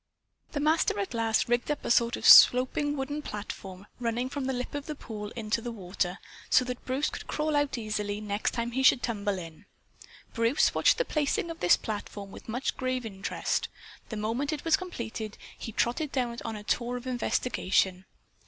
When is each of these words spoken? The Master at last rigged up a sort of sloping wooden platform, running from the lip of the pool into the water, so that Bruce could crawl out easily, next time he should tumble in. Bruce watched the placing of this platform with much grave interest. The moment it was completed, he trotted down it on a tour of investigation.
The 0.53 0.59
Master 0.59 0.99
at 0.99 1.13
last 1.13 1.47
rigged 1.47 1.69
up 1.69 1.85
a 1.85 1.91
sort 1.91 2.17
of 2.17 2.25
sloping 2.25 2.97
wooden 2.97 3.21
platform, 3.21 3.85
running 3.99 4.29
from 4.29 4.45
the 4.45 4.51
lip 4.53 4.73
of 4.73 4.87
the 4.87 4.95
pool 4.95 5.29
into 5.35 5.61
the 5.61 5.71
water, 5.71 6.17
so 6.49 6.65
that 6.65 6.83
Bruce 6.85 7.11
could 7.11 7.27
crawl 7.27 7.55
out 7.55 7.77
easily, 7.77 8.19
next 8.19 8.49
time 8.49 8.71
he 8.71 8.81
should 8.81 9.03
tumble 9.03 9.37
in. 9.37 9.65
Bruce 10.33 10.73
watched 10.73 10.97
the 10.97 11.05
placing 11.05 11.51
of 11.51 11.59
this 11.59 11.77
platform 11.77 12.31
with 12.31 12.49
much 12.49 12.75
grave 12.77 13.05
interest. 13.05 13.69
The 14.09 14.17
moment 14.17 14.51
it 14.51 14.65
was 14.65 14.75
completed, 14.75 15.37
he 15.55 15.71
trotted 15.71 16.11
down 16.11 16.33
it 16.33 16.41
on 16.43 16.55
a 16.55 16.63
tour 16.63 16.97
of 16.97 17.05
investigation. 17.05 18.05